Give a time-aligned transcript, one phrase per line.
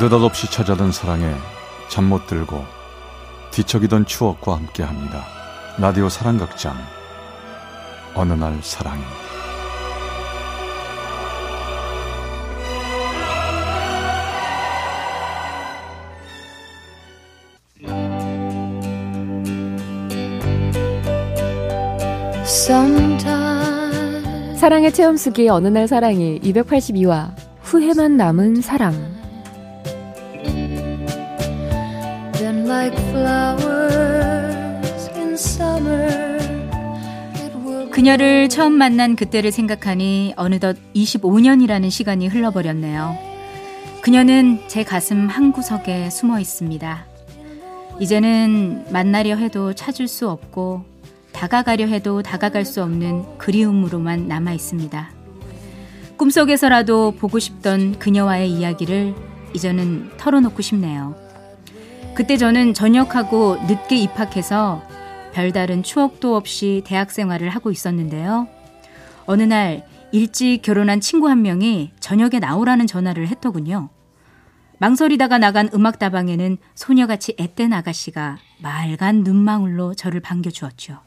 [0.00, 1.34] 느닷없이 찾아든 사랑에
[1.88, 2.64] 잠 못 들고
[3.50, 5.24] 뒤척이던 추억과 함께합니다.
[5.76, 6.76] 라디오 사랑극장.
[8.14, 9.02] 어느 날 사랑이
[24.56, 29.17] 사랑의 체험수기 어느 날 사랑이 282화 후회만 남은 사랑
[37.90, 43.18] 그녀를 처음 만난 그때를 생각하니 어느덧 25년이라는 시간이 흘러버렸네요.
[44.02, 47.06] 그녀는 제 가슴 한 구석에 숨어 있습니다.
[47.98, 50.84] 이제는 만나려 해도 찾을 수 없고
[51.32, 55.10] 다가가려 해도 다가갈 수 없는 그리움으로만 남아 있습니다.
[56.16, 59.14] 꿈속에서라도 보고 싶던 그녀와의 이야기를
[59.54, 61.27] 이제는 털어놓고 싶네요.
[62.18, 64.82] 그때 저는 전역하고 늦게 입학해서
[65.32, 68.48] 별다른 추억도 없이 대학 생활을 하고 있었는데요.
[69.26, 73.90] 어느 날 일찍 결혼한 친구 한 명이 저녁에 나오라는 전화를 했더군요.
[74.78, 80.98] 망설이다가 나간 음악다방에는 소녀같이 앳된 아가씨가 맑은 눈망울로 저를 반겨주었죠.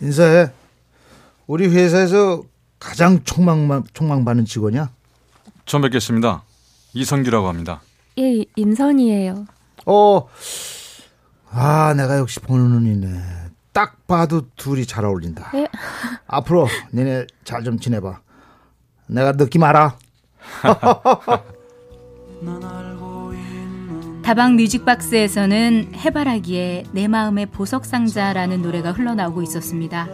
[0.00, 0.52] 인사해.
[1.48, 2.44] 우리 회사에서
[2.78, 4.90] 가장 촉망, 촉망받는 직원이야?
[5.66, 6.44] 처음 뵙겠습니다.
[6.94, 7.82] 이성규라고 합니다.
[8.18, 9.46] 예, 임선이에요.
[9.86, 10.28] 어,
[11.50, 13.22] 아, 내가 역시 보는 눈이네.
[13.72, 15.50] 딱 봐도 둘이 잘 어울린다.
[15.54, 15.66] 예?
[16.26, 18.20] 앞으로 니네 잘 좀 지내봐.
[19.08, 19.96] 내가 느낌 알아.
[24.22, 30.08] 다방 뮤직박스에서는 해바라기에 내 마음의 보석상자라는 노래가 흘러나오고 있었습니다.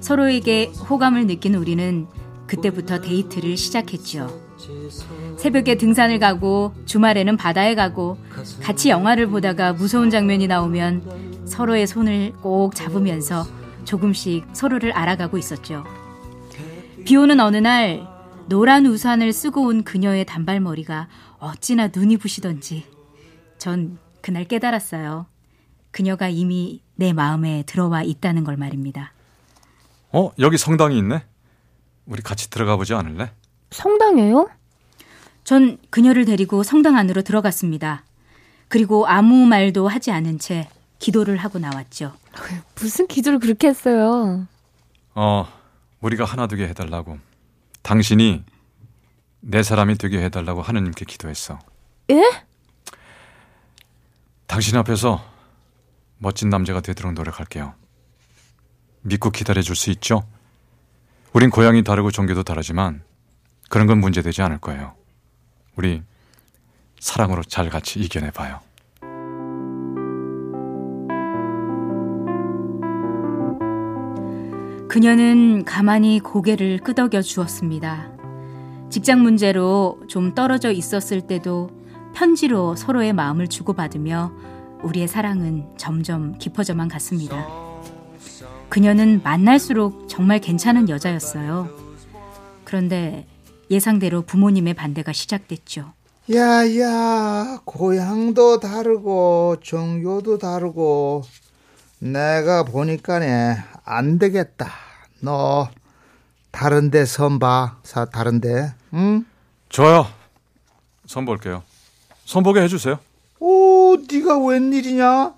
[0.00, 2.06] 서로에게 호감을 느낀 우리는
[2.46, 4.26] 그때부터 데이트를 시작했죠.
[5.40, 8.18] 새벽에 등산을 가고 주말에는 바다에 가고
[8.62, 13.46] 같이 영화를 보다가 무서운 장면이 나오면 서로의 손을 꼭 잡으면서
[13.86, 15.84] 조금씩 서로를 알아가고 있었죠.
[17.06, 18.06] 비 오는 어느 날
[18.48, 21.08] 노란 우산을 쓰고 온 그녀의 단발머리가
[21.38, 22.84] 어찌나 눈이 부시던지
[23.56, 25.24] 전 그날 깨달았어요.
[25.90, 29.14] 그녀가 이미 내 마음에 들어와 있다는 걸 말입니다.
[30.12, 31.22] 어, 여기 성당이 있네.
[32.04, 33.32] 우리 같이 들어가 보지 않을래?
[33.70, 34.59] 성당에요?
[35.50, 38.04] 전 그녀를 데리고 성당 안으로 들어갔습니다.
[38.68, 40.68] 그리고 아무 말도 하지 않은 채
[41.00, 42.12] 기도를 하고 나왔죠.
[42.76, 44.46] 무슨 기도를 그렇게 했어요?
[45.16, 45.48] 어,
[46.02, 47.18] 우리가 하나 되게 해달라고.
[47.82, 48.44] 당신이
[49.40, 51.58] 내 사람이 되게 해달라고 하느님께 기도했어.
[52.12, 52.22] 예?
[54.46, 55.20] 당신 앞에서
[56.18, 57.74] 멋진 남자가 되도록 노력할게요.
[59.02, 60.22] 믿고 기다려줄 수 있죠?
[61.32, 63.02] 우린 고향이 다르고 종교도 다르지만
[63.68, 64.99] 그런 건 문제되지 않을 거예요.
[65.80, 66.02] 우리
[66.98, 68.60] 사랑으로 잘 같이 이겨내봐요.
[74.90, 78.12] 그녀는 가만히 고개를 끄덕여 주었습니다.
[78.90, 81.70] 직장 문제로 좀 떨어져 있었을 때도
[82.14, 84.32] 편지로 서로의 마음을 주고받으며
[84.82, 87.46] 우리의 사랑은 점점 깊어져만 갔습니다.
[88.68, 91.70] 그녀는 만날수록 정말 괜찮은 여자였어요.
[92.64, 93.26] 그런데
[93.70, 95.92] 예상대로 부모님의 반대가 시작됐죠.
[96.32, 101.22] 야야, 고향도 다르고 종교도 다르고
[102.00, 104.70] 내가 보니까네 안 되겠다.
[105.20, 105.68] 너
[106.50, 107.78] 다른데 선봐.
[107.84, 108.74] 사 다른데.
[108.94, 109.24] 응?
[109.68, 110.06] 좋아요.
[111.06, 111.62] 선 볼게요.
[112.24, 112.98] 선 보게 해주세요.
[113.38, 115.34] 오, 네가 웬일이냐?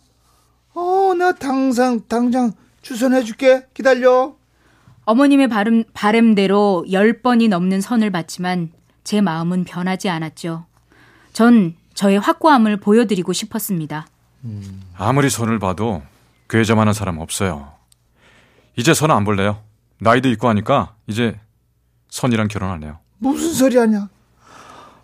[0.74, 3.66] 어, 나 당장 당장 주선해줄게.
[3.74, 4.34] 기다려.
[5.12, 8.70] 어머님의 바름, 바램대로 10번이 넘는 선을 봤지만
[9.04, 10.64] 제 마음은 변하지 않았죠.
[11.34, 14.06] 전 저의 확고함을 보여드리고 싶었습니다.
[14.96, 16.00] 아무리 선을 봐도
[16.48, 17.72] 괴점하는 사람 없어요.
[18.76, 19.58] 이제 선 안 볼래요.
[20.00, 21.38] 나이도 있고 하니까 이제
[22.08, 22.98] 선이랑 결혼할래요.
[23.18, 24.08] 무슨 소리 하냐?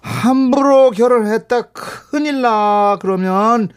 [0.00, 2.96] 함부로 결혼했다 큰일 나.
[3.02, 3.68] 그러면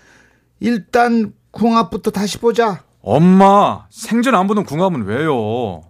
[0.62, 2.84] 일단 궁합부터 다시 보자.
[3.02, 5.82] 엄마, 생전 안 보는 궁합은 왜요?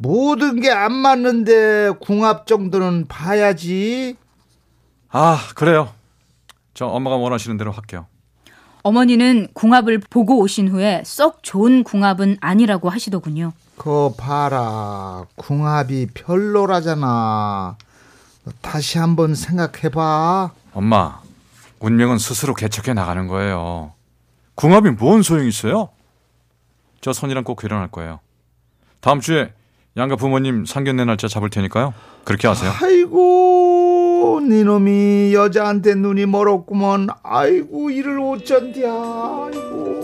[0.00, 4.16] 모든 게 안 맞는데 궁합 정도는 봐야지.
[5.10, 5.90] 아, 그래요.
[6.74, 8.06] 저 엄마가 원하시는 대로 할게요.
[8.82, 13.52] 어머니는 궁합을 보고 오신 후에 썩 좋은 궁합은 아니라고 하시더군요.
[13.76, 15.24] 그 봐라.
[15.36, 17.76] 궁합이 별로라잖아.
[18.60, 20.50] 다시 한번 생각해봐.
[20.72, 21.20] 엄마,
[21.80, 23.92] 운명은 스스로 개척해 나가는 거예요.
[24.54, 25.88] 궁합이 뭔 소용이 있어요?
[27.00, 28.20] 저 선이랑 꼭 결혼할 거예요.
[29.00, 29.52] 다음 주에
[29.96, 31.94] 양가 부모님 상견례 날짜 잡을 테니까요.
[32.24, 32.70] 그렇게 하세요.
[32.82, 40.02] 아이고 니놈이 여자한테 눈이 멀었구먼 아이고 이를 어쩐디야 아이고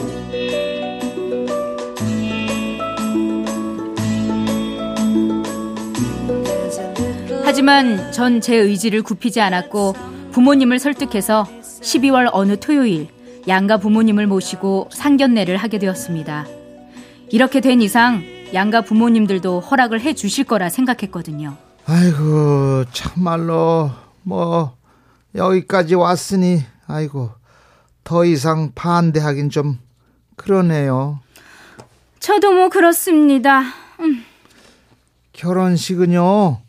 [7.45, 9.95] 하지만 전 제 의지를 굽히지 않았고
[10.33, 11.47] 부모님을 설득해서
[11.83, 13.09] 12월 어느 토요일
[13.47, 16.47] 양가 부모님을 모시고 상견례를 하게 되었습니다.
[17.31, 18.23] 이렇게 된 이상
[18.55, 21.57] 양가 부모님들도 허락을 해 주실 거라 생각했거든요.
[21.87, 23.91] 아이고 참말로
[24.23, 24.77] 뭐
[25.35, 27.31] 여기까지 왔으니 아이고
[28.05, 29.79] 더 이상 반대하긴 좀
[30.37, 31.21] 그러네요.
[32.21, 33.63] 저도 뭐 그렇습니다.
[34.01, 34.25] 음.
[35.33, 36.61] 결혼식은요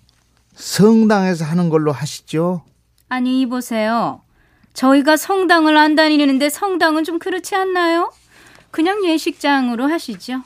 [0.56, 2.64] 성당에서 하는 걸로 하시죠.
[3.10, 4.22] 아니 이보세요.
[4.74, 8.12] 저희가 성당을 안 다니는데 성당은 좀 그렇지 않나요?
[8.72, 10.42] 그냥 예식장으로 하시죠.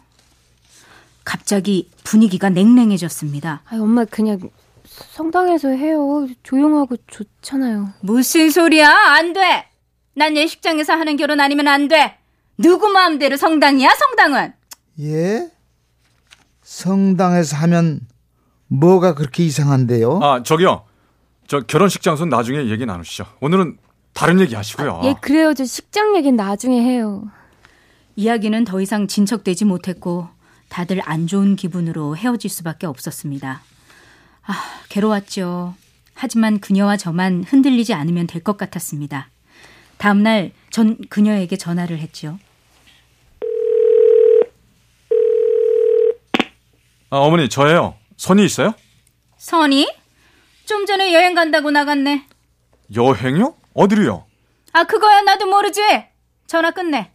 [1.27, 3.62] 갑자기 분위기가 냉랭해졌습니다.
[3.65, 4.39] 아, 엄마 그냥
[4.85, 6.25] 성당에서 해요.
[6.41, 7.89] 조용하고 좋잖아요.
[8.00, 8.89] 무슨 소리야?
[8.89, 9.65] 안 돼.
[10.13, 12.18] 난 예식장에서 하는 결혼 아니면 안 돼.
[12.57, 13.89] 누구 마음대로 성당이야?
[13.94, 14.53] 성당은.
[15.01, 15.51] 예?
[16.63, 18.00] 성당에서 하면
[18.68, 20.21] 뭐가 그렇게 이상한데요?
[20.24, 20.85] 아, 저기요.
[21.45, 23.25] 저 결혼식 장소는 나중에 얘기 나누시죠.
[23.41, 23.77] 오늘은
[24.13, 25.01] 다른 얘기 하시고요.
[25.03, 25.53] 예, 그래요.
[25.53, 27.29] 저 식장 얘기는 나중에 해요.
[28.15, 30.37] 이야기는 더 이상 진척되지 못했고
[30.69, 33.62] 다들 안 좋은 기분으로 헤어질 수밖에 없었습니다.
[34.46, 35.75] 아, 괴로웠죠.
[36.14, 39.30] 하지만 그녀와 저만 흔들리지 않으면 될 것 같았습니다.
[39.98, 42.40] 다음날 전 그녀에게 전화를 했죠.
[47.10, 47.96] 아, 어머니, 저예요.
[48.18, 48.74] 선이 있어요?
[49.38, 49.88] 선이?
[50.66, 52.25] 좀 전에 여행 간다고 나갔네.
[52.94, 53.56] 여행요?
[53.74, 54.25] 어디로요?
[54.74, 55.81] 아, 그거야 나도 모르지.
[56.48, 57.12] 전화 끝내.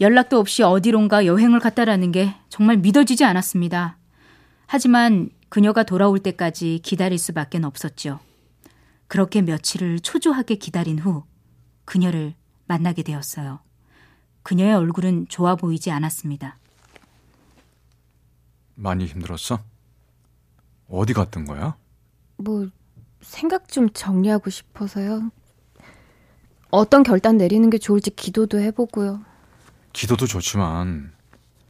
[0.00, 3.98] 연락도 없이 어디론가 여행을 갔다라는 게 정말 믿어지지 않았습니다.
[4.66, 8.18] 하지만 그녀가 돌아올 때까지 기다릴 수밖에 없었죠.
[9.08, 11.24] 그렇게 며칠을 초조하게 기다린 후
[11.84, 12.34] 그녀를
[12.66, 13.60] 만나게 되었어요.
[14.42, 16.56] 그녀의 얼굴은 좋아 보이지 않았습니다.
[18.76, 19.58] 많이 힘들었어?
[20.88, 21.76] 어디 갔던 거야?
[22.38, 22.68] 뭐
[23.20, 25.30] 생각 좀 정리하고 싶어서요.
[26.70, 29.29] 어떤 결단 내리는 게 좋을지 기도도 해보고요.
[29.92, 31.12] 기도도 좋지만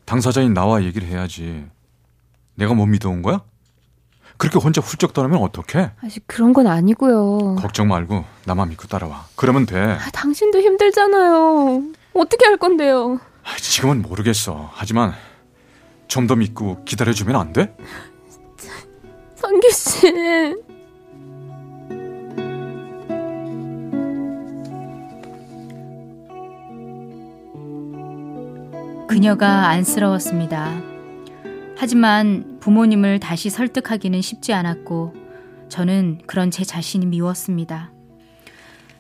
[0.05, 1.67] 당사자인 나와 얘기를 해야지.
[2.55, 3.41] 내가 못 믿어온 거야?
[4.37, 5.93] 그렇게 혼자 훌쩍 떠나면 어떡해?
[6.03, 7.57] 아직 그런 건 아니고요.
[7.57, 9.27] 걱정 말고 나만 믿고 따라와.
[9.37, 9.79] 그러면 돼.
[9.79, 11.83] 아, 당신도 힘들잖아요.
[12.15, 13.21] 어떻게 할 건데요?
[13.45, 14.71] 아, 지금은 모르겠어.
[14.73, 15.15] 하지만
[16.09, 17.75] 좀 더 믿고 기다려주면 안 돼?
[19.37, 20.57] 선규 씨.
[29.11, 30.81] 그녀가 안쓰러웠습니다.
[31.77, 35.15] 하지만 부모님을 다시 설득하기는 쉽지 않았고
[35.69, 37.91] 저는 그런 제 자신이 미웠습니다.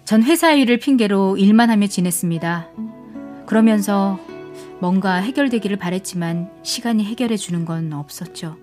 [0.04, 2.70] 전 회사 일을 핑계로 일만 하며 지냈습니다.
[3.46, 4.18] 그러면서
[4.80, 8.56] 뭔가 해결되기를 바랬지만 시간이 해결해 주는 건 없었죠.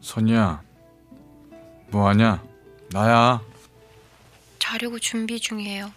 [0.00, 0.62] 선이야,
[1.90, 2.42] 뭐 하냐?
[2.92, 3.51] 나야.
[4.72, 5.92] 자려고 준비 중이에요.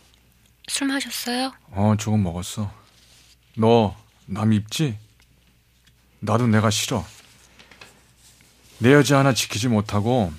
[0.67, 1.53] 술 마셨어요?
[1.71, 2.69] 어, 조금 먹었어.
[3.55, 4.97] 너, 남 입지?
[6.19, 7.05] 나도 내가 싫어.
[8.79, 10.33] 내 여자 하나 지키지 못하고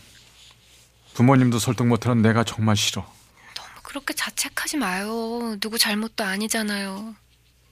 [1.14, 3.10] 부모님도 설득 못하는 내가 정말 싫어.
[3.54, 5.56] 너무 그렇게 자책하지 마요.
[5.58, 7.16] 누구 잘못도 아니잖아요.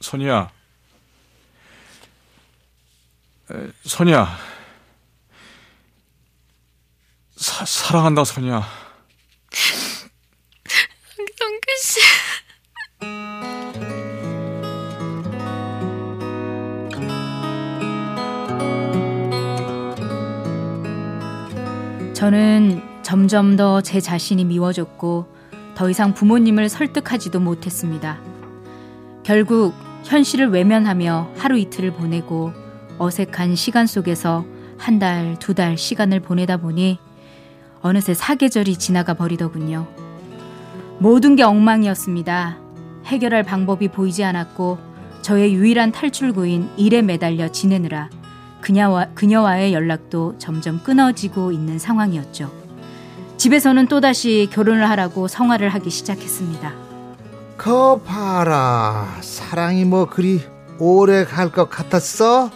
[0.00, 0.50] 선이야.
[3.52, 4.38] 에, 선이야.
[7.36, 8.83] 사, 사랑한다, 선이야.
[22.14, 25.26] 저는 점점 더 제 자신이 미워졌고
[25.74, 28.18] 더 이상 부모님을 설득하지도 못했습니다.
[29.24, 32.52] 결국 현실을 외면하며 하루 이틀을 보내고
[32.98, 34.44] 어색한 시간 속에서
[34.78, 36.98] 한 달, 두 달 시간을 보내다 보니
[37.82, 39.86] 어느새 사계절이 지나가 버리더군요.
[41.00, 42.58] 모든 게 엉망이었습니다.
[43.06, 44.78] 해결할 방법이 보이지 않았고
[45.20, 48.08] 저의 유일한 탈출구인 일에 매달려 지내느라
[48.64, 52.50] 그녀와, 그녀와의 연락도 점점 끊어지고 있는 상황이었죠.
[53.36, 56.72] 집에서는 또다시 결혼을 하라고 성화를 하기 시작했습니다.
[57.58, 60.40] 거 봐라 사랑이 뭐 그리
[60.78, 62.50] 오래 갈 것 같았어?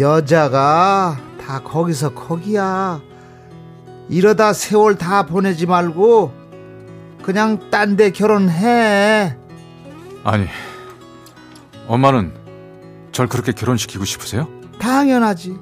[0.00, 3.00] 여자가 다 거기서 거기야
[4.08, 6.32] 이러다 세월 다 보내지 말고
[7.22, 9.36] 그냥 딴 데 결혼해
[10.24, 10.46] 아니,
[11.86, 12.32] 엄마는
[13.12, 14.48] 절 그렇게 결혼시키고 싶으세요?
[14.82, 15.56] 당연하지.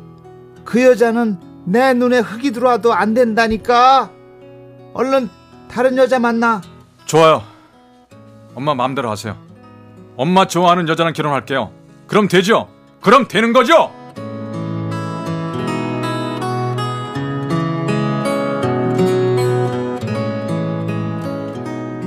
[0.65, 4.11] 그 여자는 내 눈에 흙이 들어와도 안 된다니까.
[4.95, 5.29] 얼른
[5.71, 6.63] 다른 여자 만나.
[7.05, 7.43] 좋아요.
[8.55, 9.37] 엄마 마음대로 하세요.
[10.17, 11.71] 엄마 좋아하는 여자랑 결혼할게요.
[12.07, 12.69] 그럼 되죠?
[13.03, 13.93] 그럼 되는 거죠?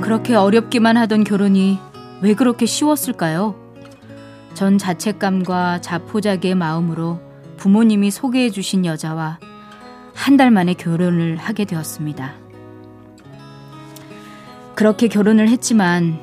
[0.00, 1.78] 그렇게 어렵기만 하던 결혼이
[2.22, 3.63] 왜 그렇게 쉬웠을까요?
[4.54, 7.20] 전 자책감과 자포자기의 마음으로
[7.56, 9.38] 부모님이 소개해 주신 여자와
[10.14, 12.34] 한 달 만에 결혼을 하게 되었습니다.
[14.74, 16.18] 그렇게 결혼을 했지만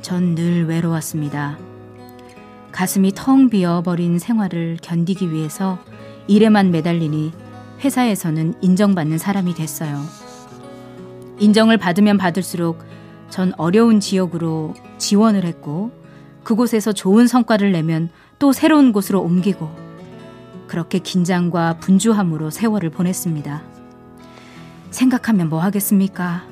[0.00, 1.58] 전 늘 외로웠습니다.
[2.72, 5.78] 가슴이 텅 비어버린 생활을 견디기 위해서
[6.28, 7.32] 일에만 매달리니
[7.80, 10.00] 회사에서는 인정받는 사람이 됐어요.
[11.38, 12.78] 인정을 받으면 받을수록
[13.28, 15.90] 전 어려운 지역으로 지원을 했고
[16.44, 19.70] 그곳에서 좋은 성과를 내면 또 새로운 곳으로 옮기고
[20.66, 23.62] 그렇게 긴장과 분주함으로 세월을 보냈습니다.
[24.90, 26.44] 생각하면 뭐 하겠습니까?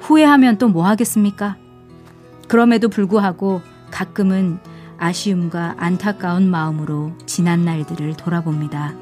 [0.00, 1.56] 후회하면 또 뭐 하겠습니까?
[2.48, 4.58] 그럼에도 불구하고 가끔은
[4.98, 8.94] 아쉬움과 안타까운 마음으로 지난 날들을 돌아봅니다.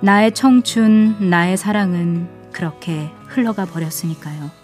[0.00, 4.61] 나의 청춘, 나의 사랑은 그렇게 흘러가 버렸으니까요.